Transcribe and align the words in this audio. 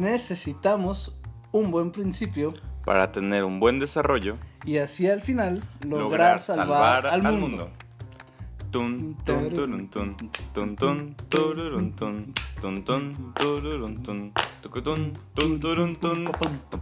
necesitamos 0.00 1.14
un 1.52 1.70
buen 1.70 1.92
principio 1.92 2.54
para 2.84 3.12
tener 3.12 3.44
un 3.44 3.60
buen 3.60 3.78
desarrollo 3.78 4.36
y 4.64 4.78
así 4.78 5.08
al 5.08 5.20
final 5.20 5.62
lograr, 5.86 6.40
salvar, 6.40 7.06
al, 7.06 7.22
mundo. 7.34 7.68
Tun, 8.70 9.16
tun, 9.24 9.50
turun, 9.50 9.88
tun, 9.88 10.16
tun, 10.54 10.76
tun, 10.76 11.16
tururun, 11.28 11.92
tun, 11.92 12.32
tun, 12.60 12.84
tun, 12.84 13.34
tururun, 13.34 14.02
tun, 14.02 14.32
tucutun, 14.62 15.12
tun, 15.34 15.60
turun, 15.60 15.96
tun, 15.96 16.30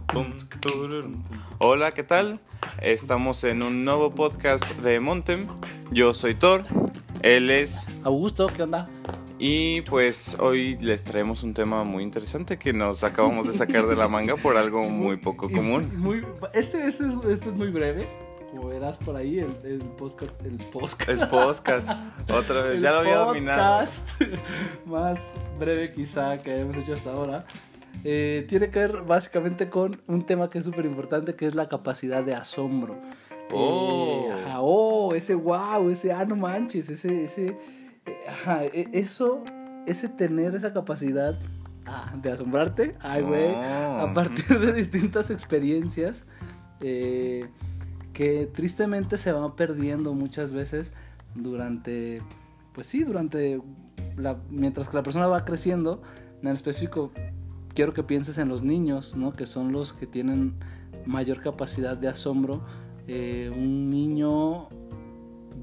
pum, 0.07 0.33
tururun. 0.61 1.23
Hola, 1.57 1.93
¿qué 1.93 2.03
tal? 2.03 2.39
Estamos 2.81 3.43
en 3.43 3.63
un 3.63 3.83
nuevo 3.83 4.15
podcast 4.15 4.65
de 4.77 4.99
Montem. 4.99 5.47
Yo 5.91 6.13
soy 6.13 6.35
Thor, 6.35 6.63
él 7.21 7.49
es 7.49 7.79
Augusto, 8.03 8.47
¿qué 8.47 8.63
onda? 8.63 8.87
Y 9.41 9.81
pues 9.83 10.35
hoy 10.37 10.77
les 10.79 11.05
traemos 11.05 11.43
un 11.43 11.53
tema 11.53 11.85
muy 11.85 12.03
interesante 12.03 12.59
que 12.59 12.73
nos 12.73 13.05
acabamos 13.05 13.47
de 13.47 13.53
sacar 13.53 13.87
de 13.87 13.95
la 13.95 14.09
manga 14.09 14.35
por 14.35 14.57
algo 14.57 14.83
muy 14.83 15.15
poco 15.15 15.49
común. 15.49 15.89
Muy, 15.95 16.25
este, 16.53 16.85
este, 16.85 17.05
es, 17.05 17.13
este 17.25 17.49
es 17.49 17.55
muy 17.55 17.69
breve. 17.69 18.05
Como 18.51 18.67
verás 18.67 18.97
por 18.97 19.15
ahí, 19.15 19.39
el, 19.39 19.55
el 19.63 19.79
podcast. 19.79 20.33
El 20.43 20.57
podcast. 20.57 21.09
Es 21.09 21.23
podcast. 21.23 21.89
Otra 22.29 22.63
vez, 22.63 22.81
ya 22.81 22.91
lo 22.91 22.99
había 22.99 23.15
dominado. 23.15 23.85
más 24.85 25.33
breve 25.57 25.93
quizá 25.93 26.41
que 26.41 26.59
hemos 26.59 26.75
hecho 26.75 26.93
hasta 26.95 27.13
ahora. 27.13 27.45
Eh, 28.03 28.45
tiene 28.49 28.69
que 28.69 28.79
ver 28.79 29.03
básicamente 29.03 29.69
con 29.69 30.01
un 30.07 30.25
tema 30.25 30.49
que 30.49 30.57
es 30.57 30.65
súper 30.65 30.85
importante, 30.85 31.35
que 31.35 31.47
es 31.47 31.55
la 31.55 31.69
capacidad 31.69 32.25
de 32.25 32.35
asombro. 32.35 32.97
Oh. 33.53 34.27
Eh, 34.29 34.53
oh, 34.57 35.15
ese 35.15 35.33
wow, 35.33 35.89
ese 35.89 36.11
ah, 36.11 36.25
no 36.25 36.35
manches, 36.35 36.89
ese, 36.89 37.23
ese 37.23 37.57
Ajá, 38.27 38.65
e, 38.65 38.89
eso, 38.93 39.43
ese 39.85 40.09
tener 40.09 40.55
esa 40.55 40.73
capacidad 40.73 41.37
ah, 41.85 42.13
de 42.21 42.31
asombrarte, 42.31 42.95
ay, 43.01 43.21
güey, 43.21 43.53
a 43.55 44.11
partir 44.13 44.59
de 44.59 44.73
distintas 44.73 45.29
experiencias 45.29 46.25
eh, 46.81 47.49
que 48.13 48.47
tristemente 48.53 49.17
se 49.17 49.31
van 49.31 49.55
perdiendo 49.55 50.13
muchas 50.13 50.51
veces 50.51 50.91
durante, 51.35 52.21
pues 52.73 52.87
sí, 52.87 53.03
durante, 53.03 53.61
la, 54.17 54.37
mientras 54.49 54.89
que 54.89 54.97
la 54.97 55.03
persona 55.03 55.27
va 55.27 55.45
creciendo, 55.45 56.01
en 56.41 56.49
específico 56.49 57.11
quiero 57.73 57.93
que 57.93 58.03
pienses 58.03 58.37
en 58.37 58.49
los 58.49 58.63
niños, 58.63 59.15
¿no? 59.15 59.33
Que 59.33 59.45
son 59.45 59.71
los 59.71 59.93
que 59.93 60.05
tienen 60.05 60.55
mayor 61.05 61.41
capacidad 61.41 61.97
de 61.97 62.07
asombro. 62.07 62.61
Eh, 63.07 63.51
un 63.55 63.89
niño 63.89 64.67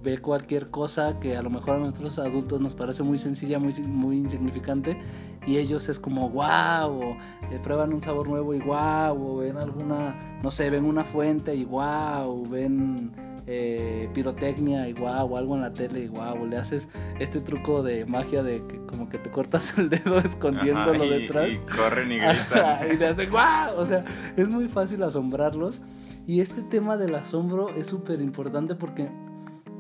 ve 0.07 0.19
cualquier 0.19 0.71
cosa 0.71 1.19
que 1.19 1.37
a 1.37 1.43
lo 1.43 1.51
mejor 1.51 1.75
a 1.75 1.79
nosotros 1.81 2.21
adultos 2.21 2.61
nos 2.61 2.77
parece 2.77 3.03
muy 3.03 3.19
sencilla, 3.19 3.59
muy, 3.59 3.73
muy 3.83 4.19
insignificante, 4.19 4.97
y 5.45 5.59
ellos 5.59 5.89
es 5.89 5.99
como 5.99 6.31
wow, 6.31 6.87
o 6.89 7.17
eh, 7.51 7.59
prueban 7.61 7.93
un 7.93 8.01
sabor 8.01 8.29
nuevo 8.29 8.55
y 8.55 8.61
wow, 8.61 9.21
o 9.21 9.39
ven 9.39 9.57
alguna, 9.57 10.39
no 10.45 10.53
sé, 10.53 10.71
ven 10.71 10.85
una 10.85 11.05
fuente 11.05 11.57
y 11.57 11.65
wow, 11.65 12.49
ven 12.49 13.11
eh, 13.49 14.09
pirotecnia 14.15 14.89
y 14.89 14.93
wow, 14.93 15.25
o 15.25 15.37
algo 15.37 15.57
en 15.57 15.63
la 15.63 15.73
tele 15.73 16.03
y 16.03 16.07
wow, 16.07 16.47
le 16.47 16.57
haces 16.57 16.89
este 17.19 17.41
truco 17.41 17.83
de 17.83 18.07
magia 18.07 18.45
de 18.45 18.65
que 18.65 18.79
como 18.87 19.09
que 19.09 19.19
te 19.19 19.29
cortas 19.29 19.77
el 19.79 19.91
dedo 19.91 20.21
escondiéndolo 20.21 21.03
detrás. 21.03 21.51
Y 21.51 21.57
corren 21.59 22.13
y 22.13 22.19
gritan. 22.19 22.91
y 22.93 22.97
le 22.97 23.07
hacen 23.09 23.31
wow, 23.31 23.77
o 23.77 23.87
sea, 23.87 24.05
es 24.37 24.49
muy 24.49 24.69
fácil 24.69 25.03
asombrarlos. 25.03 25.83
Y 26.29 26.41
este 26.41 26.63
tema 26.63 26.97
del 26.97 27.15
asombro 27.15 27.71
es 27.77 27.87
súper 27.87 28.21
importante 28.21 28.75
porque 28.75 29.09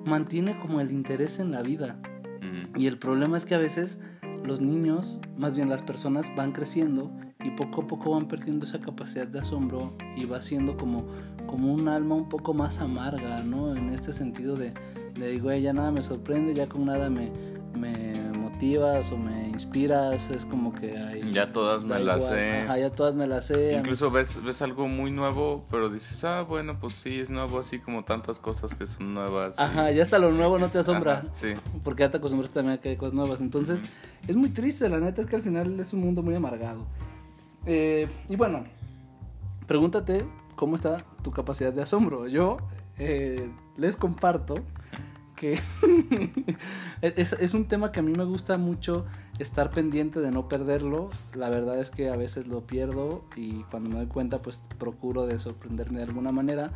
mantiene 0.06 0.58
como 0.60 0.80
el 0.80 0.90
interés 0.90 1.38
en 1.38 1.50
la 1.50 1.62
vida. 1.62 1.98
Y 2.76 2.86
el 2.86 2.98
problema 2.98 3.36
es 3.36 3.44
que 3.44 3.54
a 3.54 3.58
veces 3.58 3.98
los 4.44 4.60
niños, 4.60 5.20
más 5.36 5.54
bien 5.54 5.68
las 5.68 5.82
personas, 5.82 6.26
van 6.36 6.52
creciendo 6.52 7.10
y 7.44 7.50
poco 7.50 7.82
a 7.82 7.86
poco 7.86 8.12
van 8.12 8.28
perdiendo 8.28 8.64
esa 8.64 8.80
capacidad 8.80 9.26
de 9.26 9.40
asombro 9.40 9.94
y 10.16 10.24
va 10.24 10.40
siendo 10.40 10.76
como, 10.76 11.06
como 11.46 11.72
un 11.72 11.88
alma 11.88 12.14
un 12.14 12.28
poco 12.28 12.54
más 12.54 12.78
amarga, 12.80 13.42
¿no? 13.42 13.74
En 13.74 13.90
este 13.90 14.12
sentido 14.12 14.56
de, 14.56 14.72
de 15.18 15.30
digo, 15.30 15.52
ya 15.52 15.72
nada 15.72 15.90
me 15.90 16.02
sorprende, 16.02 16.54
ya 16.54 16.68
con 16.68 16.86
nada 16.86 17.10
me, 17.10 17.32
me 17.74 18.35
motivas 18.56 19.12
o 19.12 19.18
me 19.18 19.48
inspiras, 19.48 20.30
es 20.30 20.46
como 20.46 20.72
que 20.72 20.96
hay... 20.96 21.30
Ya 21.30 21.52
todas 21.52 21.84
me 21.84 21.98
las 21.98 22.26
sé. 22.26 22.64
ya 22.66 22.90
todas 22.90 23.14
me 23.14 23.26
las 23.26 23.48
sé. 23.48 23.74
Incluso 23.74 24.10
ves, 24.10 24.42
ves 24.42 24.62
algo 24.62 24.88
muy 24.88 25.10
nuevo, 25.10 25.66
pero 25.70 25.90
dices, 25.90 26.24
ah, 26.24 26.40
bueno, 26.40 26.78
pues 26.80 26.94
sí, 26.94 27.20
es 27.20 27.28
nuevo, 27.28 27.58
así 27.58 27.80
como 27.80 28.04
tantas 28.04 28.38
cosas 28.38 28.74
que 28.74 28.86
son 28.86 29.12
nuevas. 29.12 29.58
Ajá, 29.58 29.90
ya 29.90 30.02
hasta 30.02 30.18
lo 30.18 30.30
nuevo 30.30 30.58
no 30.58 30.70
te 30.70 30.78
asombra. 30.78 31.24
sí. 31.32 31.52
Porque 31.84 32.04
ya 32.04 32.10
te 32.10 32.16
acostumbraste 32.16 32.54
también 32.54 32.78
a 32.78 32.80
que 32.80 32.88
hay 32.88 32.96
cosas 32.96 33.12
nuevas. 33.12 33.42
Entonces, 33.42 33.82
es 34.26 34.36
muy 34.36 34.48
triste, 34.48 34.88
la 34.88 35.00
neta 35.00 35.20
es 35.20 35.26
que 35.26 35.36
al 35.36 35.42
final 35.42 35.78
es 35.78 35.92
un 35.92 36.00
mundo 36.00 36.22
muy 36.22 36.34
amargado. 36.34 36.86
Eh, 37.66 38.08
y 38.30 38.36
bueno, 38.36 38.64
pregúntate 39.66 40.24
cómo 40.54 40.76
está 40.76 41.04
tu 41.22 41.30
capacidad 41.30 41.74
de 41.74 41.82
asombro. 41.82 42.26
Yo 42.26 42.56
eh, 42.98 43.50
les 43.76 43.96
comparto 43.96 44.54
que 45.36 45.60
es, 47.02 47.54
un 47.54 47.68
tema 47.68 47.92
que 47.92 48.00
a 48.00 48.02
mí 48.02 48.12
me 48.12 48.24
gusta 48.24 48.56
mucho 48.58 49.06
estar 49.38 49.70
pendiente 49.70 50.20
de 50.20 50.30
no 50.30 50.48
perderlo. 50.48 51.10
La 51.34 51.50
verdad 51.50 51.78
es 51.78 51.90
que 51.90 52.10
a 52.10 52.16
veces 52.16 52.48
lo 52.48 52.66
pierdo 52.66 53.24
y 53.36 53.62
cuando 53.64 53.90
me 53.90 53.96
doy 53.96 54.06
cuenta 54.06 54.42
pues 54.42 54.60
procuro 54.78 55.26
de 55.26 55.38
sorprenderme 55.38 55.98
de 55.98 56.04
alguna 56.04 56.32
manera 56.32 56.72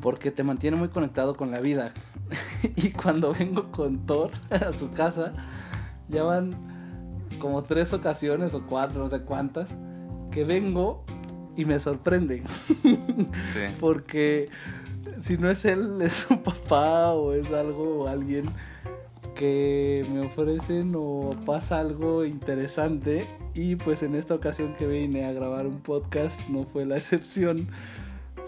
porque 0.00 0.30
te 0.30 0.42
mantiene 0.42 0.76
muy 0.76 0.88
conectado 0.88 1.36
con 1.36 1.50
la 1.50 1.60
vida. 1.60 1.94
y 2.76 2.90
cuando 2.90 3.32
vengo 3.32 3.70
con 3.72 4.06
Thor 4.06 4.30
a 4.50 4.72
su 4.72 4.90
casa, 4.90 5.32
ya 6.08 6.22
van 6.22 6.54
como 7.38 7.64
tres 7.64 7.92
ocasiones 7.92 8.54
o 8.54 8.66
cuatro, 8.66 9.02
no 9.02 9.08
sé 9.08 9.22
cuántas, 9.22 9.74
que 10.30 10.44
vengo 10.44 11.04
y 11.56 11.64
me 11.64 11.78
sorprenden. 11.78 12.44
Porque 13.80 14.48
si 15.24 15.38
no 15.38 15.50
es 15.50 15.64
él, 15.64 15.98
es 16.02 16.12
su 16.12 16.42
papá 16.42 17.12
o 17.12 17.32
es 17.32 17.50
algo 17.50 18.02
o 18.02 18.08
alguien 18.08 18.50
que 19.34 20.06
me 20.12 20.20
ofrecen 20.26 20.92
o 20.96 21.30
pasa 21.44 21.80
algo 21.80 22.24
interesante 22.24 23.26
y 23.54 23.74
pues 23.76 24.02
en 24.02 24.14
esta 24.14 24.34
ocasión 24.34 24.76
que 24.76 24.86
vine 24.86 25.24
a 25.24 25.32
grabar 25.32 25.66
un 25.66 25.80
podcast 25.80 26.46
no 26.48 26.64
fue 26.66 26.84
la 26.84 26.96
excepción 26.98 27.68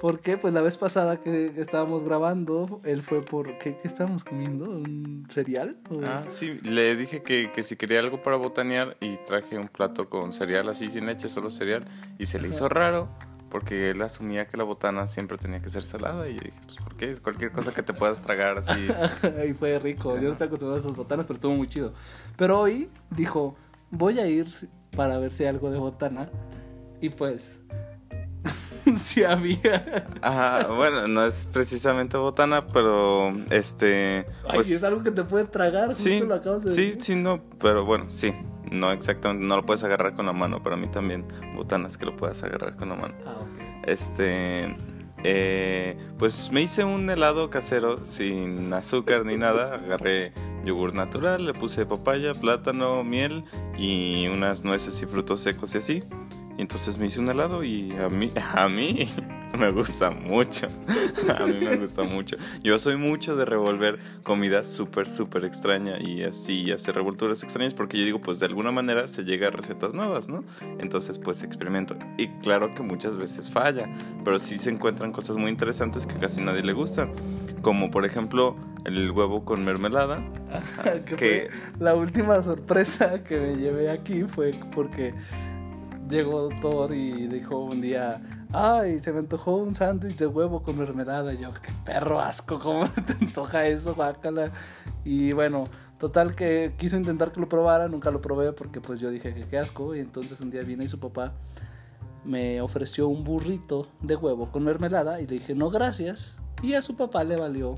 porque 0.01 0.37
pues 0.37 0.53
la 0.53 0.61
vez 0.61 0.77
pasada 0.77 1.17
que 1.17 1.55
estábamos 1.57 2.05
grabando 2.05 2.83
él 2.85 3.03
fue 3.03 3.23
por 3.23 3.57
¿qué, 3.59 3.79
estábamos 3.83 4.23
comiendo? 4.23 4.67
¿un 4.67 5.27
cereal? 5.31 5.79
Ah, 6.05 6.25
sí, 6.29 6.61
le 6.63 6.95
dije 6.95 7.23
que, 7.23 7.51
que, 7.53 7.65
si 7.65 7.77
quería 7.77 8.01
algo 8.01 8.23
para 8.23 8.37
botanear 8.37 8.99
y 9.01 9.17
traje 9.25 9.59
un 9.59 9.69
plato 9.69 10.11
con 10.11 10.35
cereal 10.35 10.69
así 10.69 10.91
sin 10.91 11.07
leche, 11.07 11.29
solo 11.29 11.51
cereal 11.51 11.87
y 12.19 12.27
se 12.27 12.39
le 12.39 12.49
hizo 12.49 12.69
raro 12.69 13.09
porque 13.51 13.91
él 13.91 14.03
asumía 14.03 14.47
que 14.47 14.57
la 14.57 14.65
botana 14.65 15.09
siempre 15.09 15.39
tenía 15.39 15.61
que 15.61 15.71
ser 15.71 15.85
salada 15.85 16.29
y 16.29 16.35
yo 16.35 16.41
dije, 16.41 16.61
pues 16.65 16.77
¿por 16.79 16.97
qué? 16.97 17.17
Cualquier 17.17 17.53
cosa 17.53 17.73
que 17.73 17.83
te 17.83 17.93
puedas 17.93 18.21
tragar 18.21 18.59
así. 18.59 18.89
y 19.49 19.53
fue 19.55 19.79
rico, 19.79 20.17
yo 20.17 20.23
no 20.23 20.33
estaba 20.33 20.47
acostumbrado 20.47 20.77
a 20.77 20.81
esas 20.81 20.97
botanas, 20.97 21.27
pero 21.27 21.37
estuvo 21.37 21.55
muy 21.55 21.69
chido. 21.69 21.93
Pero 22.37 22.61
hoy 22.61 22.89
dijo, 23.11 23.57
voy 23.91 24.19
a 24.19 24.27
ir 24.27 24.53
para 24.97 25.19
ver 25.19 25.33
si 25.33 25.45
hay 25.45 25.51
algo 25.51 25.71
de 25.71 25.79
botana 25.79 26.29
y 27.01 27.11
pues... 27.11 27.61
sí 28.97 29.25
había. 29.25 30.07
Ajá, 30.23 30.69
bueno, 30.69 31.09
no 31.09 31.25
es 31.25 31.49
precisamente 31.53 32.17
botana, 32.17 32.67
pero 32.67 33.33
este. 33.51 34.27
Pues, 34.53 34.69
Ay, 34.69 34.75
es 34.75 34.83
algo 34.83 35.03
que 35.03 35.11
te 35.11 35.25
puede 35.25 35.45
tragar, 35.47 35.93
sí, 35.93 36.21
lo 36.21 36.35
acabas 36.35 36.63
de 36.63 36.71
sí, 36.71 36.95
sí, 37.01 37.17
no, 37.17 37.43
pero 37.59 37.85
bueno, 37.85 38.07
sí, 38.11 38.33
no 38.71 38.91
exactamente, 38.91 39.47
no 39.47 39.57
lo 39.57 39.67
puedes 39.67 39.85
agarrar 39.85 40.15
con 40.15 40.27
la 40.27 40.33
mano. 40.33 40.63
Para 40.63 40.77
mí 40.77 40.89
también, 40.89 41.25
botanas 41.55 41.97
que 41.97 42.07
lo 42.07 42.17
puedas 42.17 42.43
agarrar 42.43 42.77
con 42.77 42.89
la 42.89 42.95
mano. 42.97 43.15
Ah, 43.27 43.39
Este. 43.85 44.77
Eh, 45.25 45.97
pues 46.19 46.53
me 46.53 46.63
hice 46.63 46.85
un 46.85 47.09
helado 47.11 47.51
casero 47.51 48.05
sin 48.05 48.73
azúcar 48.73 49.25
ni 49.25 49.37
nada. 49.37 49.75
Agarré 49.75 50.33
yogur 50.65 50.95
natural, 50.95 51.47
le 51.47 51.55
puse 51.55 51.87
papaya, 51.87 52.35
plátano, 52.35 53.03
miel 53.03 53.45
y 53.77 54.29
unas 54.29 54.63
nueces 54.63 55.01
y 55.03 55.07
frutos 55.07 55.41
secos 55.41 55.75
y 55.75 55.79
así. 55.79 56.05
Y 56.59 56.63
entonces 56.63 56.99
me 56.99 57.07
hice 57.07 57.21
un 57.21 57.29
helado 57.29 57.65
y 57.65 57.93
a 57.97 58.09
mí, 58.09 58.31
a 58.55 58.69
mí 58.69 59.09
me 59.59 59.71
gusta 59.71 60.11
mucho. 60.11 60.69
A 61.39 61.45
mí 61.45 61.59
me 61.61 61.77
gusta 61.77 62.03
mucho. 62.03 62.37
Yo 62.63 62.79
soy 62.79 62.97
mucho 62.97 63.37
de 63.37 63.45
revolver 63.45 63.99
comida 64.23 64.65
súper, 64.65 65.11
súper 65.11 65.45
extraña 65.45 66.01
y 66.01 66.23
así 66.23 66.71
hacer 66.71 66.95
revolturas 66.95 67.43
extrañas 67.43 67.75
porque 67.75 67.99
yo 67.99 68.05
digo, 68.05 68.21
pues 68.21 68.39
de 68.39 68.47
alguna 68.47 68.71
manera 68.71 69.09
se 69.09 69.25
llega 69.25 69.49
a 69.49 69.51
recetas 69.51 69.95
nuevas, 69.95 70.29
¿no? 70.29 70.45
Entonces 70.79 71.19
pues 71.19 71.43
experimento. 71.43 71.97
Y 72.19 72.29
claro 72.41 72.75
que 72.75 72.83
muchas 72.83 73.17
veces 73.17 73.51
falla, 73.51 73.89
pero 74.25 74.39
sí 74.39 74.59
se 74.59 74.71
encuentran 74.71 75.13
cosas 75.13 75.37
muy 75.37 75.51
interesantes 75.51 76.07
que 76.07 76.15
casi 76.17 76.41
nadie 76.41 76.63
le 76.63 76.73
gusta. 76.73 77.09
Como 77.63 77.91
por 77.91 78.05
ejemplo 78.05 78.57
el 78.85 79.11
huevo 79.11 79.45
con 79.45 79.65
mermelada. 79.65 80.23
que, 81.17 81.49
la 81.79 81.95
última 81.95 82.43
sorpresa 82.43 83.25
que 83.25 83.39
me 83.39 83.57
llevé 83.57 83.91
aquí 83.91 84.25
fue 84.25 84.53
porque 84.75 85.15
llegó 86.09 86.49
Thor 86.61 86.95
y 86.95 87.27
dijo 87.27 87.59
un 87.59 87.81
día, 87.81 88.21
ay, 88.53 88.99
se 88.99 89.13
me 89.13 89.21
antojó 89.21 89.57
un 89.57 89.75
sándwich 89.75 90.17
de 90.17 90.27
huevo 90.27 90.63
con 90.63 90.79
mermelada. 90.79 91.33
Y 91.33 91.39
yo, 91.39 91.53
qué 91.55 91.73
perro 91.85 92.21
asco, 92.21 92.59
¿cómo 92.59 92.87
te 93.07 93.25
antoja 93.25 93.67
eso, 93.67 93.95
bácala? 93.95 94.53
Y 95.05 95.33
bueno, 95.33 95.65
Total 95.99 96.35
que 96.35 96.75
quiso 96.77 96.99
intentar 96.99 97.33
que 97.33 97.41
lo 97.41 97.49
probara, 97.49 97.89
nunca 97.89 98.11
lo 98.11 98.21
probé 98.21 98.53
porque 98.53 98.83
pues 98.83 99.01
yo 99.01 99.11
dije 99.11 99.33
que 99.33 99.45
qué 99.45 99.59
asco. 99.59 99.95
Y 99.95 100.01
entonces 100.01 100.41
un 100.41 100.51
día 100.51 100.63
viene 100.63 100.85
y 100.85 100.89
su 100.89 101.01
papá 101.01 101.33
me 102.25 102.61
ofreció 102.61 103.09
un 103.09 103.25
burrito 103.25 103.89
de 104.03 104.17
huevo 104.17 104.51
con 104.51 104.65
mermelada 104.65 105.21
y 105.21 105.27
le 105.27 105.37
dije 105.37 105.55
no 105.55 105.71
gracias. 105.71 106.39
Y 106.63 106.75
a 106.75 106.83
su 106.83 106.97
papá 106.97 107.25
le 107.25 107.37
valió. 107.37 107.77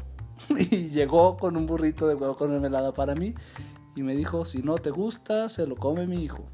Y 0.70 0.88
llegó 0.90 1.36
con 1.36 1.56
un 1.56 1.66
burrito 1.66 2.08
de 2.08 2.14
huevo 2.14 2.36
con 2.36 2.50
mermelada 2.50 2.92
para 2.92 3.14
mí. 3.14 3.34
Y 3.94 4.02
me 4.02 4.14
dijo, 4.14 4.44
si 4.44 4.62
no 4.62 4.76
te 4.76 4.90
gusta, 4.90 5.48
se 5.48 5.66
lo 5.66 5.74
come 5.76 6.06
mi 6.06 6.22
hijo. 6.22 6.44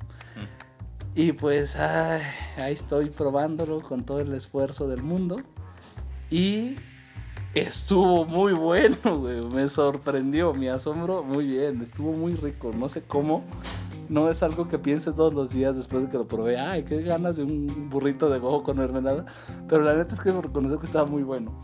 Y 1.17 1.31
pues 1.33 1.77
ay, 1.77 2.23
ahí 2.57 2.73
estoy 2.73 3.09
probándolo 3.11 3.83
con 3.83 4.05
todo 4.05 4.19
el 4.19 4.33
esfuerzo 4.35 4.89
del 4.89 5.03
mundo. 5.03 5.37
Y 6.29 6.75
estuvo 7.55 8.25
muy 8.25 8.53
bueno, 8.53 8.97
güey. 9.21 9.45
Me 9.47 9.69
sorprendió, 9.69 10.53
mi 10.55 10.69
asombro, 10.69 11.23
muy 11.23 11.47
bien. 11.47 11.83
Estuvo 11.83 12.13
muy 12.13 12.33
rico. 12.33 12.73
No 12.77 12.89
sé 12.89 13.03
cómo. 13.03 13.45
No 14.09 14.29
es 14.29 14.43
algo 14.43 14.67
que 14.67 14.79
piense 14.79 15.13
todos 15.13 15.33
los 15.33 15.51
días 15.51 15.77
después 15.77 16.03
de 16.03 16.11
que 16.11 16.19
lo 16.19 16.27
probé. 16.27 16.59
Ay, 16.59 16.83
qué 16.83 17.03
ganas 17.03 17.37
de 17.37 17.45
un 17.45 17.89
burrito 17.91 18.29
de 18.29 18.41
huevo 18.41 18.65
con 18.65 18.77
mermelada. 18.77 19.25
Pero 19.69 19.83
la 19.85 19.95
neta 19.95 20.17
es 20.17 20.21
que 20.21 20.33
me 20.33 20.43
reconocer 20.43 20.79
que 20.79 20.87
estaba 20.87 21.07
muy 21.07 21.23
bueno. 21.23 21.63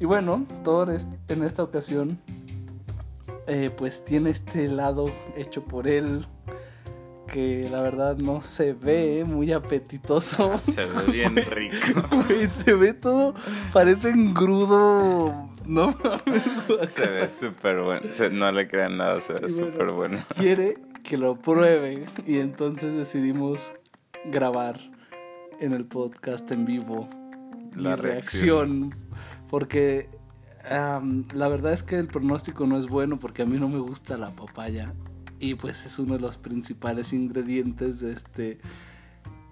Y 0.00 0.06
bueno, 0.06 0.44
todo 0.64 0.86
en 1.28 1.42
esta 1.44 1.62
ocasión, 1.62 2.20
eh, 3.46 3.70
pues 3.70 4.04
tiene 4.04 4.30
este 4.30 4.66
helado 4.66 5.06
hecho 5.36 5.64
por 5.64 5.86
él 5.86 6.26
que 7.28 7.68
la 7.70 7.80
verdad 7.82 8.16
no 8.16 8.40
se 8.42 8.72
ve 8.72 9.24
muy 9.26 9.52
apetitoso. 9.52 10.58
Se 10.58 10.84
ve 10.84 11.12
bien 11.12 11.36
rico. 11.50 12.02
se 12.64 12.74
ve 12.74 12.94
todo, 12.94 13.34
parece 13.72 14.10
engrudo. 14.10 15.48
No 15.64 15.94
Se 16.86 17.06
ve 17.06 17.28
súper 17.28 17.80
bueno. 17.82 18.06
no 18.32 18.52
le 18.52 18.66
crean 18.66 18.96
nada, 18.96 19.20
se 19.20 19.34
ve 19.34 19.50
súper 19.50 19.90
bueno. 19.90 20.18
Quiere 20.34 20.78
que 21.04 21.18
lo 21.18 21.36
pruebe 21.36 22.06
y 22.26 22.38
entonces 22.38 22.96
decidimos 22.96 23.74
grabar 24.24 24.80
en 25.60 25.74
el 25.74 25.84
podcast 25.84 26.50
en 26.50 26.64
vivo 26.64 27.08
la 27.76 27.96
reacción. 27.96 28.94
Porque 29.50 30.08
la 30.70 31.48
verdad 31.48 31.72
es 31.72 31.82
que 31.82 31.96
el 31.96 32.08
pronóstico 32.08 32.66
no 32.66 32.78
es 32.78 32.86
bueno 32.86 33.18
porque 33.18 33.42
a 33.42 33.46
mí 33.46 33.58
no 33.58 33.68
me 33.68 33.78
gusta 33.78 34.16
la 34.16 34.30
papaya 34.34 34.92
y 35.40 35.54
pues 35.54 35.84
es 35.86 35.98
uno 35.98 36.14
de 36.14 36.20
los 36.20 36.38
principales 36.38 37.12
ingredientes 37.12 38.00
de 38.00 38.12
este 38.12 38.58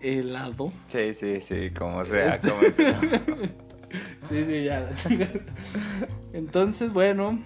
helado. 0.00 0.72
Sí, 0.88 1.14
sí, 1.14 1.40
sí, 1.40 1.70
como 1.70 2.04
sea. 2.04 2.36
Este 2.36 2.48
como 2.48 2.60
sí, 4.30 4.44
sí, 4.44 4.64
ya, 4.64 4.90
Entonces, 6.32 6.92
bueno, 6.92 7.38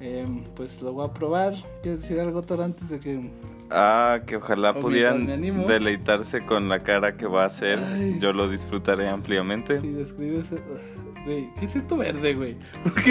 em, 0.00 0.44
pues 0.54 0.82
lo 0.82 0.92
voy 0.92 1.06
a 1.06 1.12
probar. 1.12 1.54
¿Quieres 1.82 2.02
decir 2.02 2.20
algo, 2.20 2.42
Thor, 2.42 2.62
antes 2.62 2.88
de 2.90 3.00
que... 3.00 3.30
Ah, 3.70 4.20
que 4.26 4.36
ojalá 4.36 4.74
pudieran 4.74 5.26
deleitarse 5.66 6.44
con 6.44 6.68
la 6.68 6.80
cara 6.80 7.16
que 7.16 7.26
va 7.26 7.44
a 7.44 7.46
hacer. 7.46 7.78
Yo 8.20 8.32
lo 8.32 8.48
disfrutaré 8.48 9.08
ampliamente. 9.08 9.80
Sí, 9.80 9.94
describes... 11.24 11.50
¿qué 11.58 11.66
es 11.66 11.76
esto 11.76 11.96
verde, 11.96 12.34
güey? 12.34 12.56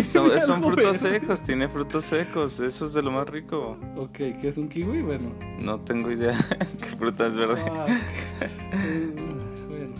Son, 0.03 0.29
son 0.41 0.63
frutos 0.63 0.97
secos, 0.97 1.41
tiene 1.41 1.67
frutos 1.67 2.05
secos, 2.05 2.59
eso 2.59 2.85
es 2.85 2.93
de 2.93 3.01
lo 3.01 3.11
más 3.11 3.27
rico. 3.29 3.77
Ok, 3.95 4.13
¿qué 4.13 4.49
es 4.49 4.57
un 4.57 4.69
kiwi? 4.69 5.01
Bueno. 5.01 5.31
No 5.59 5.79
tengo 5.79 6.11
idea 6.11 6.33
qué 6.79 6.85
fruta 6.97 7.27
es 7.27 7.35
verde. 7.35 7.61
Ah, 7.71 7.85
bueno. 9.67 9.95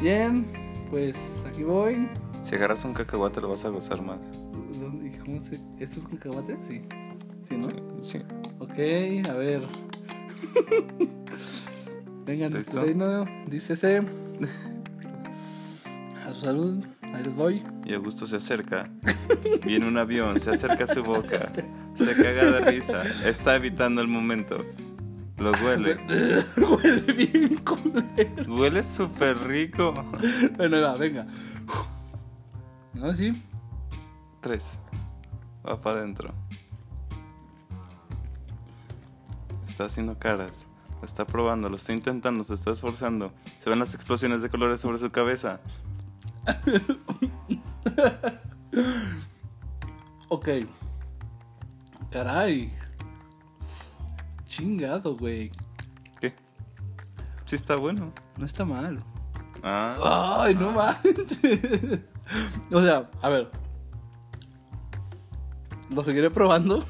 Bien, 0.00 0.44
pues 0.90 1.44
aquí 1.48 1.62
voy. 1.62 2.08
Si 2.42 2.54
agarras 2.54 2.84
un 2.84 2.92
cacahuate 2.92 3.40
lo 3.40 3.48
vas 3.50 3.64
a 3.64 3.68
gozar 3.68 4.02
más. 4.02 4.18
¿Cómo 5.24 5.40
se...? 5.40 5.54
¿Esto 5.78 6.00
es 6.00 6.04
un 6.04 6.16
cacahuate? 6.16 6.56
Sí. 6.60 6.82
¿Sí, 7.48 7.56
no? 7.56 7.68
Sí. 8.02 8.18
Ok, 8.58 9.28
a 9.28 9.34
ver. 9.34 9.62
Vengan, 12.26 12.52
reino, 12.72 13.24
dícese 13.48 14.02
salud, 16.42 16.84
ahí 17.14 17.24
les 17.24 17.34
voy. 17.34 17.64
Y 17.84 17.94
Augusto 17.94 18.26
se 18.26 18.36
acerca. 18.36 18.90
Viene 19.64 19.86
un 19.86 19.96
avión, 19.96 20.40
se 20.40 20.50
acerca 20.50 20.84
a 20.84 20.86
su 20.86 21.02
boca. 21.02 21.52
Se 21.96 22.14
caga 22.14 22.50
de 22.50 22.60
risa. 22.60 23.02
Está 23.26 23.56
evitando 23.56 24.00
el 24.00 24.08
momento. 24.08 24.64
Lo 25.38 25.52
huele. 25.52 25.98
huele 26.56 27.12
bien 27.12 27.56
culero. 27.58 28.54
Huele 28.54 28.84
súper 28.84 29.38
rico. 29.38 29.94
Bueno, 30.56 30.80
va, 30.80 30.96
venga. 30.96 31.26
¿No? 32.94 33.14
Sí. 33.14 33.42
Tres. 34.40 34.78
Va 35.66 35.80
para 35.80 36.00
adentro. 36.00 36.34
Está 39.68 39.86
haciendo 39.86 40.18
caras. 40.18 40.66
está 41.02 41.26
probando, 41.26 41.68
lo 41.68 41.76
está 41.76 41.92
intentando, 41.92 42.44
se 42.44 42.54
está 42.54 42.72
esforzando. 42.72 43.32
Se 43.62 43.70
ven 43.70 43.78
las 43.78 43.94
explosiones 43.94 44.42
de 44.42 44.50
colores 44.50 44.80
sobre 44.80 44.98
su 44.98 45.10
cabeza. 45.10 45.60
Ok. 50.28 50.48
Caray. 52.10 52.72
Chingado, 54.46 55.16
güey. 55.16 55.50
¿Qué? 56.20 56.34
Sí 57.46 57.56
está 57.56 57.76
bueno. 57.76 58.12
No 58.36 58.46
está 58.46 58.64
mal. 58.64 59.02
Ah. 59.62 60.42
Ay, 60.44 60.54
no 60.54 60.72
manches. 60.72 62.00
o 62.72 62.82
sea, 62.82 63.10
a 63.20 63.28
ver. 63.28 63.50
Lo 65.90 66.02
seguiré 66.02 66.30
probando. 66.30 66.84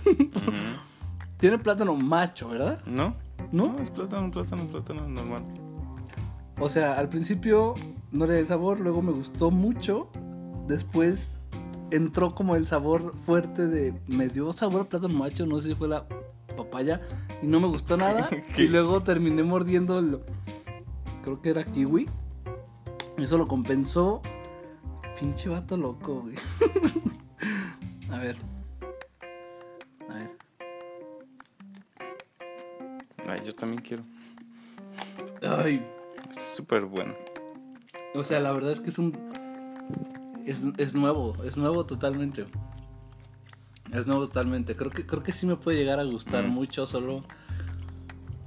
Tiene 1.38 1.58
plátano 1.58 1.94
macho, 1.96 2.48
¿verdad? 2.48 2.80
No. 2.86 3.16
¿No? 3.50 3.76
es 3.80 3.90
plátano, 3.90 4.30
plátano, 4.30 4.66
plátano 4.66 5.08
normal. 5.08 5.42
O 6.58 6.70
sea, 6.70 6.94
al 6.94 7.08
principio 7.08 7.74
no 8.12 8.26
era 8.26 8.38
el 8.38 8.46
sabor, 8.46 8.78
luego 8.78 9.02
me 9.02 9.12
gustó 9.12 9.50
mucho. 9.50 10.08
Después 10.68 11.38
entró 11.90 12.34
como 12.34 12.56
el 12.56 12.66
sabor 12.66 13.14
fuerte 13.24 13.66
de. 13.66 13.94
Me 14.06 14.28
dio 14.28 14.52
sabor 14.52 14.82
a 14.82 14.84
plátano 14.84 15.14
macho, 15.14 15.46
no 15.46 15.60
sé 15.60 15.70
si 15.70 15.74
fue 15.74 15.88
la 15.88 16.06
papaya. 16.56 17.00
Y 17.42 17.46
no 17.46 17.58
me 17.58 17.68
gustó 17.68 17.96
nada. 17.96 18.28
y 18.58 18.68
luego 18.68 19.02
terminé 19.02 19.42
mordiendo 19.42 19.98
el. 19.98 20.20
Creo 21.22 21.40
que 21.40 21.50
era 21.50 21.64
kiwi. 21.64 22.06
Eso 23.16 23.38
lo 23.38 23.46
compensó. 23.46 24.20
Pinche 25.18 25.48
vato 25.48 25.76
loco, 25.76 26.22
güey. 26.22 26.34
a 28.10 28.18
ver. 28.18 28.36
A 30.08 30.14
ver. 30.14 30.36
Ay, 33.26 33.40
yo 33.44 33.54
también 33.54 33.80
quiero. 33.80 34.02
Ay. 35.42 35.86
Es 36.30 36.56
súper 36.56 36.84
bueno. 36.84 37.14
O 38.14 38.24
sea, 38.24 38.40
la 38.40 38.52
verdad 38.52 38.72
es 38.72 38.80
que 38.80 38.90
es 38.90 38.98
un. 38.98 39.16
Es, 40.44 40.94
nuevo, 40.94 41.36
es 41.44 41.56
nuevo 41.56 41.86
totalmente. 41.86 42.46
Es 43.92 44.06
nuevo 44.06 44.26
totalmente. 44.26 44.76
Creo 44.76 44.90
que, 44.90 45.06
creo 45.06 45.22
que 45.22 45.32
sí 45.32 45.46
me 45.46 45.56
puede 45.56 45.78
llegar 45.78 46.00
a 46.00 46.04
gustar 46.04 46.46
mm. 46.46 46.50
mucho, 46.50 46.84
solo. 46.86 47.24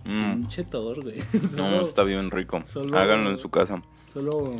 Mm. 0.05 0.33
Pinche 0.33 0.63
Thor, 0.63 1.01
güey. 1.01 1.19
no, 1.55 1.81
está 1.81 2.03
bien 2.03 2.31
rico. 2.31 2.63
Háganlo 2.93 3.31
en 3.31 3.37
su 3.37 3.49
casa. 3.49 3.81
Solo. 4.13 4.55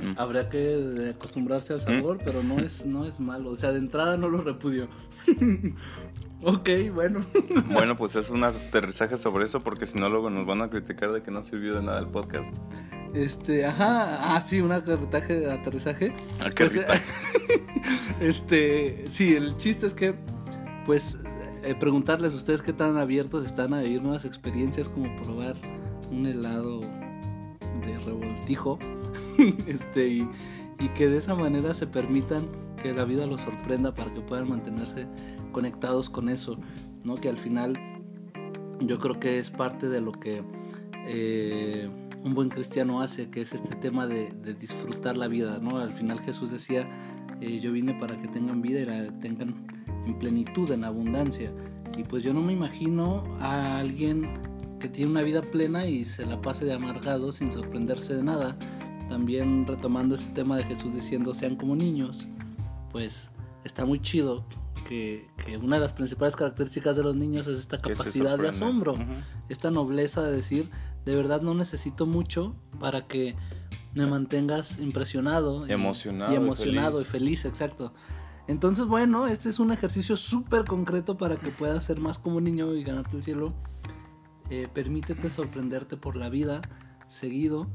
Mm. 0.00 0.14
Habría 0.16 0.48
que 0.48 1.12
acostumbrarse 1.14 1.72
al 1.74 1.80
sabor, 1.80 2.18
pero 2.24 2.42
no 2.42 2.58
es, 2.60 2.86
no 2.86 3.04
es 3.04 3.18
malo. 3.18 3.50
O 3.50 3.56
sea, 3.56 3.72
de 3.72 3.78
entrada 3.78 4.16
no 4.16 4.28
lo 4.28 4.42
repudio. 4.42 4.88
Ok, 6.42 6.68
bueno. 6.94 7.20
bueno, 7.72 7.96
pues 7.96 8.14
es 8.16 8.30
un 8.30 8.44
aterrizaje 8.44 9.16
sobre 9.16 9.46
eso 9.46 9.60
porque 9.60 9.86
si 9.86 9.98
no 9.98 10.08
luego 10.08 10.30
nos 10.30 10.46
van 10.46 10.62
a 10.62 10.70
criticar 10.70 11.12
de 11.12 11.22
que 11.22 11.30
no 11.30 11.42
sirvió 11.42 11.74
de 11.74 11.82
nada 11.82 11.98
el 11.98 12.06
podcast. 12.06 12.54
Este, 13.14 13.66
ajá, 13.66 14.36
ah, 14.36 14.44
sí, 14.46 14.60
un 14.60 14.70
aterrizaje, 14.70 15.50
aterrizaje. 15.50 16.14
Pues, 16.56 16.78
este, 18.20 19.06
sí, 19.10 19.34
el 19.34 19.56
chiste 19.56 19.86
es 19.86 19.94
que, 19.94 20.14
pues, 20.86 21.18
eh, 21.64 21.74
preguntarles 21.74 22.34
a 22.34 22.36
ustedes 22.36 22.62
qué 22.62 22.72
tan 22.72 22.98
abiertos 22.98 23.44
están 23.44 23.74
a 23.74 23.80
vivir 23.80 24.02
nuevas 24.02 24.24
experiencias 24.24 24.88
como 24.88 25.14
probar 25.22 25.56
un 26.10 26.26
helado 26.26 26.80
de 26.80 27.98
revoltijo, 28.04 28.78
este, 29.66 30.08
y, 30.08 30.28
y 30.78 30.88
que 30.90 31.08
de 31.08 31.18
esa 31.18 31.34
manera 31.34 31.74
se 31.74 31.86
permitan 31.86 32.46
que 32.80 32.92
la 32.92 33.04
vida 33.04 33.26
los 33.26 33.40
sorprenda 33.40 33.94
para 33.94 34.12
que 34.12 34.20
puedan 34.20 34.48
mantenerse 34.48 35.06
conectados 35.50 36.10
con 36.10 36.28
eso, 36.28 36.58
¿no? 37.04 37.14
Que 37.16 37.28
al 37.28 37.38
final 37.38 37.74
yo 38.80 38.98
creo 38.98 39.18
que 39.18 39.38
es 39.38 39.50
parte 39.50 39.88
de 39.88 40.00
lo 40.00 40.12
que 40.12 40.42
eh, 41.06 41.88
un 42.24 42.34
buen 42.34 42.48
cristiano 42.48 43.00
hace, 43.00 43.30
que 43.30 43.40
es 43.40 43.52
este 43.52 43.74
tema 43.76 44.06
de, 44.06 44.32
disfrutar 44.58 45.16
la 45.16 45.28
vida, 45.28 45.58
¿no? 45.60 45.78
Al 45.78 45.92
final 45.92 46.20
Jesús 46.20 46.50
decía, 46.50 46.88
eh, 47.40 47.60
yo 47.60 47.72
vine 47.72 47.94
para 47.94 48.20
que 48.20 48.28
tengan 48.28 48.60
vida 48.60 48.80
y 48.80 48.86
la 48.86 49.18
tengan 49.20 49.66
en 50.06 50.18
plenitud, 50.18 50.70
en 50.70 50.84
abundancia. 50.84 51.52
Y 51.96 52.04
pues 52.04 52.22
yo 52.22 52.32
no 52.32 52.40
me 52.40 52.52
imagino 52.52 53.24
a 53.40 53.78
alguien 53.78 54.28
que 54.78 54.88
tiene 54.88 55.10
una 55.10 55.22
vida 55.22 55.42
plena 55.42 55.86
y 55.86 56.04
se 56.04 56.24
la 56.24 56.40
pase 56.40 56.64
de 56.64 56.72
amargado 56.72 57.32
sin 57.32 57.50
sorprenderse 57.50 58.14
de 58.14 58.22
nada. 58.22 58.56
También 59.08 59.66
retomando 59.66 60.14
este 60.14 60.32
tema 60.32 60.56
de 60.56 60.64
Jesús 60.64 60.94
diciendo 60.94 61.34
sean 61.34 61.56
como 61.56 61.74
niños, 61.74 62.28
pues 62.92 63.30
está 63.64 63.84
muy 63.84 64.00
chido 64.00 64.44
que, 64.88 65.28
que 65.44 65.56
una 65.58 65.76
de 65.76 65.80
las 65.82 65.92
principales 65.92 66.34
características 66.34 66.96
de 66.96 67.02
los 67.02 67.14
niños 67.14 67.46
es 67.46 67.58
esta 67.58 67.78
capacidad 67.78 68.38
de 68.38 68.48
asombro, 68.48 68.94
esta 69.48 69.70
nobleza 69.70 70.22
de 70.22 70.32
decir, 70.32 70.70
de 71.04 71.14
verdad 71.14 71.42
no 71.42 71.54
necesito 71.54 72.06
mucho 72.06 72.54
para 72.80 73.06
que 73.06 73.36
me 73.94 74.06
mantengas 74.06 74.78
impresionado 74.78 75.66
y- 75.66 75.72
Emocionado 75.72 76.32
y, 76.32 76.36
emocionado 76.36 77.00
y 77.00 77.04
feliz. 77.04 77.42
feliz, 77.42 77.44
exacto. 77.44 77.92
Entonces, 78.46 78.86
bueno, 78.86 79.26
este 79.26 79.50
es 79.50 79.58
un 79.60 79.72
ejercicio 79.72 80.16
súper 80.16 80.64
concreto 80.64 81.18
para 81.18 81.36
que 81.36 81.50
puedas 81.50 81.84
ser 81.84 82.00
más 82.00 82.18
como 82.18 82.40
niño 82.40 82.74
y 82.74 82.82
ganarte 82.82 83.14
el 83.16 83.22
cielo. 83.22 83.52
Eh, 84.50 84.68
permítete 84.72 85.28
sorprenderte 85.28 85.98
por 85.98 86.16
la 86.16 86.30
vida 86.30 86.62
seguido. 87.08 87.66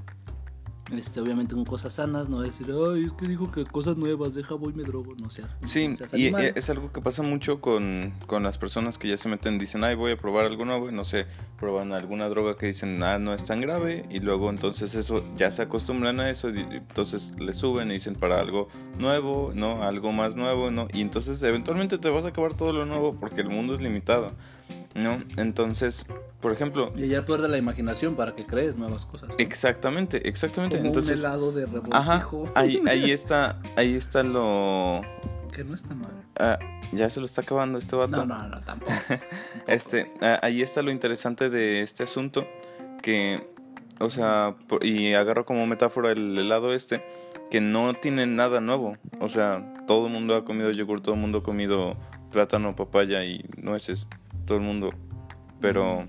Este, 0.91 1.21
obviamente 1.21 1.55
con 1.55 1.63
cosas 1.63 1.93
sanas, 1.93 2.27
no 2.27 2.41
decir, 2.41 2.67
ay, 2.69 3.05
es 3.05 3.13
que 3.13 3.25
dijo 3.25 3.49
que 3.51 3.63
cosas 3.65 3.95
nuevas, 3.95 4.33
deja 4.33 4.55
voy 4.55 4.73
me 4.73 4.83
drogo, 4.83 5.15
no 5.15 5.29
seas. 5.29 5.49
Sí, 5.65 5.95
seas 5.97 6.13
y 6.13 6.27
eh, 6.27 6.53
es 6.55 6.69
algo 6.69 6.91
que 6.91 7.01
pasa 7.01 7.23
mucho 7.23 7.61
con, 7.61 8.13
con 8.27 8.43
las 8.43 8.57
personas 8.57 8.97
que 8.97 9.07
ya 9.07 9.17
se 9.17 9.29
meten, 9.29 9.57
dicen, 9.57 9.83
ay, 9.85 9.95
voy 9.95 10.11
a 10.11 10.17
probar 10.17 10.45
algo 10.45 10.65
nuevo, 10.65 10.89
y 10.89 10.91
no 10.91 11.05
sé, 11.05 11.25
prueban 11.57 11.93
alguna 11.93 12.27
droga 12.27 12.57
que 12.57 12.67
dicen, 12.67 13.01
ah, 13.01 13.17
no 13.17 13.33
es 13.33 13.45
tan 13.45 13.61
grave, 13.61 14.05
y 14.09 14.19
luego 14.19 14.49
entonces 14.49 14.93
eso, 14.93 15.23
ya 15.37 15.51
se 15.51 15.61
acostumbran 15.61 16.19
a 16.19 16.29
eso, 16.29 16.49
y 16.49 16.59
entonces 16.59 17.31
le 17.39 17.53
suben 17.53 17.89
y 17.89 17.93
dicen 17.93 18.15
para 18.15 18.39
algo 18.39 18.67
nuevo, 18.99 19.53
¿no? 19.55 19.83
Algo 19.83 20.11
más 20.11 20.35
nuevo, 20.35 20.69
¿no? 20.69 20.89
Y 20.93 20.99
entonces 20.99 21.41
eventualmente 21.43 21.97
te 21.97 22.09
vas 22.09 22.25
a 22.25 22.29
acabar 22.29 22.55
todo 22.55 22.73
lo 22.73 22.85
nuevo 22.85 23.15
porque 23.15 23.41
el 23.41 23.49
mundo 23.49 23.73
es 23.73 23.81
limitado, 23.81 24.33
¿no? 24.95 25.17
Entonces, 25.37 26.05
por 26.41 26.51
ejemplo, 26.51 26.91
Y 26.95 27.07
ya 27.07 27.25
pierde 27.25 27.47
la 27.47 27.57
imaginación 27.57 28.15
para 28.15 28.35
que 28.35 28.45
crees 28.45 28.75
nuevas 28.75 29.05
cosas. 29.05 29.29
¿no? 29.29 29.35
exactamente, 29.37 30.27
exactamente, 30.27 30.77
Como 30.77 30.87
entonces... 30.89 31.19
un 31.19 31.25
helado 31.25 31.51
de 31.51 31.67
Ajá, 31.91 32.27
ahí, 32.55 32.81
ahí 32.87 33.11
está, 33.11 33.59
ahí 33.75 33.95
está 33.95 34.23
lo... 34.23 35.01
Que 35.51 35.63
no 35.63 35.75
está 35.75 35.93
mal. 35.93 36.11
ah, 36.39 36.57
ya 36.93 37.09
se 37.09 37.19
lo 37.19 37.25
está 37.27 37.41
acabando 37.41 37.77
este 37.77 37.95
vato. 37.95 38.25
No, 38.25 38.25
no, 38.25 38.47
no, 38.47 38.61
tampoco. 38.63 38.91
Este, 39.67 40.11
a- 40.21 40.39
ahí 40.45 40.61
está 40.61 40.81
lo 40.81 40.91
interesante 40.91 41.49
de 41.49 41.81
este 41.83 42.03
asunto, 42.03 42.47
que, 43.01 43.47
o 43.99 44.09
sea, 44.09 44.55
y 44.81 45.13
agarro 45.13 45.45
como 45.45 45.65
metáfora 45.67 46.11
el 46.11 46.37
helado 46.37 46.73
este, 46.73 47.03
que 47.51 47.61
no 47.61 47.93
tiene 47.93 48.25
nada 48.25 48.61
nuevo. 48.61 48.97
O 49.19 49.29
sea, 49.29 49.73
todo 49.87 50.07
el 50.07 50.11
mundo 50.13 50.35
ha 50.35 50.43
comido 50.43 50.71
yogur, 50.71 51.01
todo 51.01 51.15
el 51.15 51.21
mundo 51.21 51.37
ha 51.39 51.43
comido 51.43 51.95
plátano, 52.31 52.75
papaya 52.75 53.23
y 53.23 53.45
nueces, 53.57 54.07
todo 54.45 54.57
el 54.57 54.63
mundo. 54.63 54.91
Pero 55.59 56.07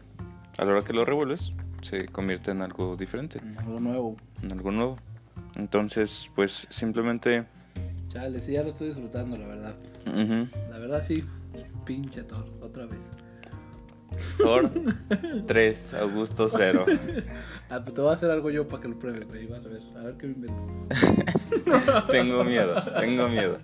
a 0.58 0.64
la 0.64 0.72
hora 0.72 0.84
que 0.84 0.92
lo 0.92 1.04
revuelves, 1.04 1.52
se 1.82 2.06
convierte 2.06 2.50
en 2.50 2.62
algo 2.62 2.96
diferente, 2.96 3.40
Algo 3.58 3.80
nuevo. 3.80 4.16
en 4.42 4.52
algo 4.52 4.70
nuevo. 4.70 4.96
Entonces, 5.56 6.30
pues 6.34 6.66
simplemente... 6.70 7.44
Chale, 8.08 8.38
sí, 8.40 8.52
ya 8.52 8.62
lo 8.62 8.70
estoy 8.70 8.88
disfrutando, 8.88 9.36
la 9.36 9.46
verdad. 9.46 9.74
La 10.70 10.78
verdad, 10.78 11.02
sí. 11.02 11.24
Pinche 11.84 12.22
Thor, 12.22 12.46
otra 12.62 12.86
vez. 12.86 13.10
Thor 14.38 14.70
3, 15.46 15.94
Augusto 15.94 16.48
0. 16.48 16.84
Ah, 17.70 17.80
pues 17.82 17.94
te 17.94 18.02
voy 18.02 18.10
a 18.10 18.14
hacer 18.14 18.30
algo 18.30 18.50
yo 18.50 18.68
para 18.68 18.82
que 18.82 18.88
lo 18.88 18.98
pruebes, 18.98 19.26
güey. 19.26 19.46
Vas 19.46 19.64
a 19.64 19.70
ver. 19.70 19.80
A 19.96 20.02
ver 20.02 20.16
qué 20.18 20.26
me 20.26 20.34
invento. 20.34 20.62
tengo 22.12 22.44
miedo, 22.44 22.74
tengo 23.00 23.26
miedo. 23.28 23.58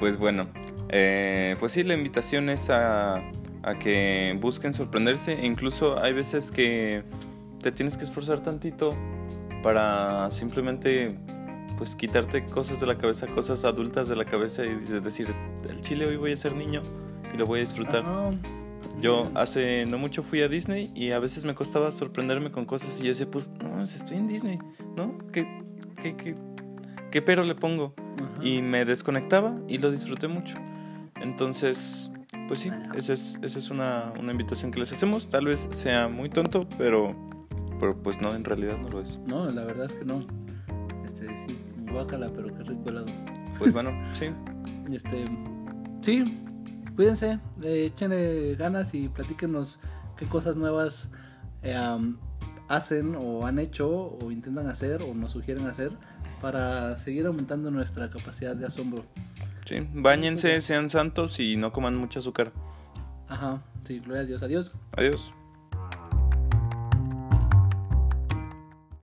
Pues 0.00 0.16
bueno, 0.16 0.48
eh, 0.88 1.54
pues 1.60 1.72
sí, 1.72 1.84
la 1.84 1.92
invitación 1.94 2.48
es 2.48 2.70
a, 2.70 3.22
a 3.66 3.78
que 3.78 4.38
busquen 4.40 4.72
sorprenderse. 4.72 5.34
E 5.34 5.44
incluso 5.44 6.02
hay 6.02 6.12
veces 6.12 6.50
que 6.50 7.02
te 7.60 7.72
tienes 7.72 7.96
que 7.96 8.04
esforzar 8.04 8.40
tantito 8.40 8.94
para 9.62 10.30
simplemente 10.30 11.18
pues 11.76 11.94
quitarte 11.94 12.46
cosas 12.46 12.80
de 12.80 12.86
la 12.86 12.96
cabeza, 12.96 13.26
cosas 13.26 13.64
adultas 13.64 14.08
de 14.08 14.16
la 14.16 14.24
cabeza 14.24 14.64
y 14.64 14.74
decir, 15.00 15.28
el 15.68 15.82
chile 15.82 16.06
hoy 16.06 16.16
voy 16.16 16.32
a 16.32 16.36
ser 16.36 16.54
niño 16.54 16.82
y 17.34 17.36
lo 17.36 17.44
voy 17.44 17.58
a 17.58 17.62
disfrutar. 17.62 18.04
Yo 19.00 19.30
hace 19.34 19.84
no 19.84 19.98
mucho 19.98 20.22
fui 20.22 20.40
a 20.40 20.48
Disney 20.48 20.90
y 20.94 21.10
a 21.10 21.18
veces 21.18 21.44
me 21.44 21.54
costaba 21.54 21.92
sorprenderme 21.92 22.50
con 22.50 22.64
cosas 22.64 22.98
y 23.00 23.02
yo 23.02 23.08
decía, 23.10 23.30
pues 23.30 23.50
no, 23.62 23.82
estoy 23.82 24.16
en 24.16 24.28
Disney, 24.28 24.58
¿no? 24.94 25.18
¿Qué, 25.32 25.46
qué, 26.00 26.16
qué, 26.16 26.34
qué 27.10 27.20
pero 27.20 27.42
le 27.42 27.54
pongo? 27.54 27.94
Y 28.40 28.62
me 28.62 28.84
desconectaba 28.84 29.58
y 29.68 29.78
lo 29.78 29.90
disfruté 29.90 30.28
mucho. 30.28 30.56
Entonces, 31.20 32.10
pues 32.48 32.60
sí, 32.60 32.70
esa 32.94 33.12
es, 33.12 33.38
esa 33.42 33.58
es 33.58 33.70
una, 33.70 34.12
una 34.18 34.32
invitación 34.32 34.70
que 34.70 34.80
les 34.80 34.92
hacemos. 34.92 35.28
Tal 35.28 35.46
vez 35.46 35.68
sea 35.72 36.08
muy 36.08 36.28
tonto, 36.28 36.68
pero, 36.78 37.14
pero 37.80 38.00
pues 38.02 38.20
no, 38.20 38.34
en 38.34 38.44
realidad 38.44 38.78
no 38.78 38.88
lo 38.88 39.00
es. 39.00 39.18
No, 39.26 39.50
la 39.50 39.64
verdad 39.64 39.86
es 39.86 39.92
que 39.94 40.04
no. 40.04 40.26
Este, 41.04 41.26
sí, 41.46 41.58
guácala, 41.90 42.30
pero 42.34 42.54
qué 42.56 42.62
rico 42.62 42.88
helado. 42.88 43.06
Pues 43.58 43.72
bueno, 43.72 43.90
sí, 44.12 44.26
Este, 44.92 45.24
sí, 46.00 46.24
cuídense, 46.94 47.40
eh, 47.62 47.86
échenle 47.86 48.54
ganas 48.54 48.94
y 48.94 49.08
platíquenos 49.08 49.80
qué 50.16 50.26
cosas 50.26 50.56
nuevas 50.56 51.10
eh, 51.62 51.76
hacen 52.68 53.16
o 53.16 53.46
han 53.46 53.58
hecho 53.58 54.16
o 54.22 54.30
intentan 54.30 54.68
hacer 54.68 55.02
o 55.02 55.14
nos 55.14 55.32
sugieren 55.32 55.66
hacer 55.66 55.90
para 56.40 56.96
seguir 56.96 57.26
aumentando 57.26 57.70
nuestra 57.70 58.10
capacidad 58.10 58.54
de 58.54 58.66
asombro. 58.66 59.04
Sí. 59.66 59.86
Báñense, 59.92 60.62
sean 60.62 60.88
santos 60.88 61.38
y 61.38 61.56
no 61.56 61.72
coman 61.72 61.96
mucha 61.96 62.20
azúcar. 62.20 62.52
Ajá, 63.28 63.62
sí, 63.84 64.00
gloria 64.00 64.22
a 64.22 64.26
Dios, 64.26 64.42
adiós. 64.42 64.72
Adiós. 64.96 65.34